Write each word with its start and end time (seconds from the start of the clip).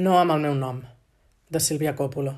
No 0.00 0.14
amb 0.16 0.32
el 0.32 0.38
meu 0.40 0.54
nom, 0.56 0.76
de 1.52 1.60
Sílvia 1.60 1.92
Coppola. 1.96 2.32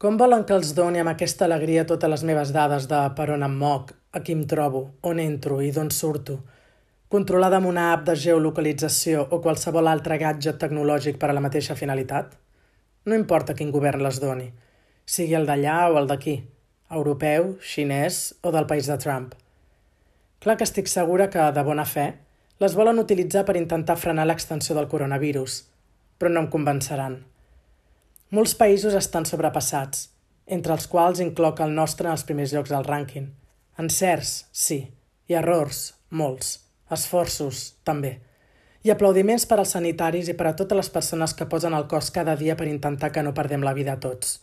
Com 0.00 0.16
volen 0.16 0.46
que 0.48 0.54
els 0.56 0.70
doni 0.76 1.00
amb 1.02 1.10
aquesta 1.12 1.44
alegria 1.44 1.82
totes 1.90 2.08
les 2.08 2.22
meves 2.28 2.52
dades 2.54 2.86
de 2.88 3.00
per 3.18 3.26
on 3.34 3.42
em 3.44 3.56
moc, 3.62 3.90
a 4.16 4.22
qui 4.24 4.32
em 4.32 4.46
trobo, 4.48 4.80
on 5.10 5.18
entro 5.20 5.58
i 5.60 5.68
d'on 5.76 5.90
surto, 5.92 6.38
controlada 7.12 7.58
amb 7.58 7.68
una 7.68 7.90
app 7.92 8.06
de 8.06 8.14
geolocalització 8.22 9.26
o 9.36 9.40
qualsevol 9.44 9.90
altre 9.90 10.16
gadget 10.22 10.56
tecnològic 10.62 11.18
per 11.20 11.28
a 11.28 11.36
la 11.36 11.42
mateixa 11.44 11.76
finalitat? 11.76 12.32
No 13.04 13.18
importa 13.18 13.56
quin 13.58 13.74
govern 13.74 14.00
les 14.06 14.20
doni, 14.22 14.46
sigui 15.04 15.36
el 15.36 15.44
d'allà 15.50 15.74
o 15.90 15.98
el 16.00 16.08
d'aquí, 16.08 16.38
europeu, 17.00 17.50
xinès 17.74 18.22
o 18.40 18.54
del 18.54 18.70
país 18.70 18.88
de 18.88 18.96
Trump. 19.02 19.34
Clar 20.40 20.56
que 20.56 20.64
estic 20.64 20.88
segura 20.88 21.28
que, 21.28 21.50
de 21.52 21.66
bona 21.68 21.84
fe, 21.84 22.14
les 22.64 22.78
volen 22.80 23.02
utilitzar 23.04 23.44
per 23.44 23.58
intentar 23.60 23.98
frenar 24.00 24.24
l'extensió 24.30 24.78
del 24.78 24.88
coronavirus, 24.88 25.66
però 26.20 26.30
no 26.30 26.44
em 26.44 26.50
convenceran. 26.52 27.22
Molts 28.36 28.52
països 28.54 28.94
estan 28.94 29.24
sobrepassats, 29.26 30.10
entre 30.46 30.74
els 30.76 30.86
quals 30.90 31.22
incloc 31.24 31.62
el 31.64 31.72
nostre 31.74 32.10
en 32.10 32.14
els 32.14 32.26
primers 32.28 32.52
llocs 32.52 32.70
del 32.70 32.84
rànquing. 32.84 33.30
Encerts, 33.80 34.34
sí, 34.52 34.82
i 35.30 35.38
errors, 35.38 35.94
molts. 36.10 36.58
Esforços, 36.90 37.76
també. 37.86 38.18
I 38.82 38.90
aplaudiments 38.92 39.46
per 39.46 39.60
als 39.60 39.72
sanitaris 39.76 40.28
i 40.28 40.34
per 40.36 40.48
a 40.50 40.54
totes 40.58 40.76
les 40.76 40.90
persones 40.92 41.34
que 41.38 41.46
posen 41.48 41.74
el 41.76 41.86
cos 41.88 42.10
cada 42.10 42.34
dia 42.36 42.56
per 42.58 42.68
intentar 42.68 43.12
que 43.14 43.22
no 43.22 43.34
perdem 43.36 43.64
la 43.64 43.74
vida 43.76 43.96
tots, 44.02 44.40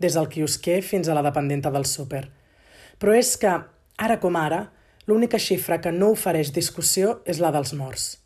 des 0.00 0.16
del 0.16 0.30
quiosquer 0.32 0.80
fins 0.82 1.08
a 1.08 1.16
la 1.16 1.24
dependenta 1.26 1.70
del 1.74 1.84
súper. 1.84 2.24
Però 2.98 3.14
és 3.16 3.34
que, 3.36 3.52
ara 4.00 4.16
com 4.22 4.38
ara, 4.40 4.62
l'única 5.06 5.38
xifra 5.38 5.80
que 5.84 5.92
no 5.92 6.12
ofereix 6.14 6.54
discussió 6.56 7.18
és 7.26 7.40
la 7.42 7.52
dels 7.52 7.74
morts. 7.76 8.16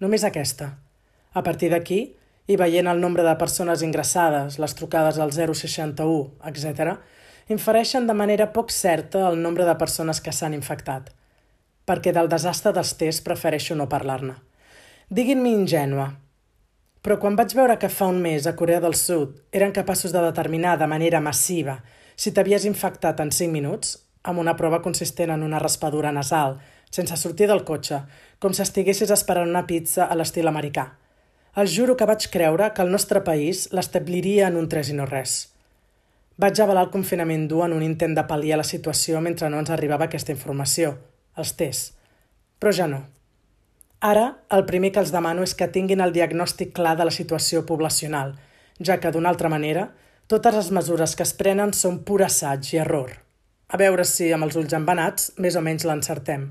Només 0.00 0.24
aquesta. 0.28 0.74
A 1.32 1.42
partir 1.42 1.70
d'aquí, 1.72 2.16
i 2.46 2.56
veient 2.56 2.86
el 2.86 3.00
nombre 3.00 3.24
de 3.26 3.34
persones 3.36 3.82
ingressades, 3.82 4.58
les 4.62 4.74
trucades 4.78 5.18
al 5.18 5.32
061, 5.32 6.36
etc., 6.46 6.96
infereixen 7.48 8.06
de 8.06 8.14
manera 8.14 8.52
poc 8.52 8.70
certa 8.74 9.28
el 9.28 9.40
nombre 9.42 9.64
de 9.66 9.74
persones 9.78 10.20
que 10.20 10.34
s'han 10.34 10.54
infectat, 10.54 11.12
perquè 11.86 12.12
del 12.14 12.30
desastre 12.30 12.72
dels 12.74 12.94
tests 12.98 13.22
prefereixo 13.26 13.76
no 13.78 13.88
parlar-ne. 13.88 14.34
Diguin-me 15.10 15.52
ingènua, 15.54 16.08
però 17.02 17.20
quan 17.22 17.36
vaig 17.38 17.54
veure 17.54 17.76
que 17.78 17.90
fa 17.92 18.08
un 18.10 18.18
mes 18.22 18.48
a 18.50 18.56
Corea 18.58 18.80
del 18.82 18.96
Sud 18.98 19.36
eren 19.54 19.74
capaços 19.74 20.10
de 20.10 20.22
determinar 20.24 20.74
de 20.78 20.88
manera 20.90 21.20
massiva 21.22 21.76
si 22.16 22.32
t'havies 22.32 22.64
infectat 22.66 23.20
en 23.22 23.30
5 23.30 23.52
minuts, 23.52 23.92
amb 24.26 24.42
una 24.42 24.56
prova 24.58 24.80
consistent 24.82 25.30
en 25.30 25.44
una 25.46 25.60
raspadura 25.62 26.10
nasal, 26.10 26.56
sense 26.90 27.14
sortir 27.20 27.46
del 27.46 27.62
cotxe, 27.68 28.00
com 28.42 28.54
si 28.54 28.64
estiguessis 28.64 29.12
esperant 29.14 29.52
una 29.52 29.66
pizza 29.68 30.08
a 30.10 30.16
l'estil 30.18 30.50
americà, 30.50 30.88
els 31.56 31.72
juro 31.72 31.94
que 31.96 32.04
vaig 32.04 32.26
creure 32.28 32.68
que 32.76 32.84
el 32.84 32.90
nostre 32.92 33.22
país 33.24 33.62
l'establiria 33.72 34.48
en 34.50 34.58
un 34.60 34.66
tres 34.68 34.90
i 34.92 34.96
no 34.96 35.06
res. 35.08 35.36
Vaig 36.36 36.58
avalar 36.60 36.82
el 36.84 36.92
confinament 36.92 37.46
dur 37.48 37.62
en 37.64 37.72
un 37.72 37.84
intent 37.86 38.12
de 38.18 38.24
pal·liar 38.28 38.58
la 38.60 38.66
situació 38.70 39.22
mentre 39.24 39.48
no 39.48 39.62
ens 39.62 39.72
arribava 39.72 40.04
aquesta 40.04 40.34
informació, 40.36 40.92
els 41.40 41.54
tests. 41.56 41.94
Però 42.60 42.74
ja 42.76 42.90
no. 42.92 43.00
Ara, 44.04 44.26
el 44.52 44.66
primer 44.68 44.92
que 44.92 45.00
els 45.00 45.14
demano 45.14 45.48
és 45.48 45.56
que 45.56 45.72
tinguin 45.72 46.04
el 46.04 46.12
diagnòstic 46.12 46.76
clar 46.76 46.92
de 47.00 47.08
la 47.08 47.16
situació 47.18 47.64
poblacional, 47.64 48.34
ja 48.76 49.00
que, 49.00 49.08
d'una 49.12 49.32
altra 49.32 49.48
manera, 49.48 49.88
totes 50.28 50.60
les 50.60 50.72
mesures 50.76 51.16
que 51.16 51.24
es 51.24 51.32
prenen 51.32 51.72
són 51.72 52.02
pur 52.04 52.20
assaig 52.26 52.68
i 52.74 52.84
error. 52.84 53.16
A 53.72 53.80
veure 53.80 54.04
si, 54.04 54.28
amb 54.28 54.44
els 54.44 54.60
ulls 54.60 54.76
embanats, 54.76 55.32
més 55.40 55.56
o 55.56 55.64
menys 55.64 55.88
l'encertem. 55.88 56.50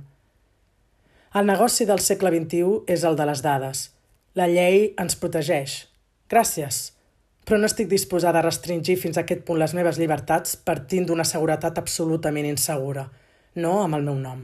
El 1.37 1.45
negoci 1.45 1.85
del 1.85 2.01
segle 2.01 2.33
XXI 2.33 2.89
és 2.89 3.05
el 3.05 3.21
de 3.21 3.29
les 3.29 3.45
dades– 3.45 3.89
la 4.36 4.47
llei 4.52 4.89
ens 5.00 5.16
protegeix. 5.16 5.86
Gràcies. 6.31 6.91
Però 7.45 7.59
no 7.61 7.69
estic 7.69 7.88
disposada 7.88 8.41
a 8.41 8.44
restringir 8.44 8.97
fins 9.00 9.16
a 9.16 9.23
aquest 9.23 9.45
punt 9.47 9.61
les 9.61 9.75
meves 9.78 10.00
llibertats 10.02 10.58
partint 10.67 11.05
d'una 11.08 11.23
seguretat 11.23 11.80
absolutament 11.80 12.50
insegura. 12.50 13.06
No 13.56 13.78
amb 13.84 13.95
el 13.95 14.03
meu 14.09 14.18
nom. 14.19 14.44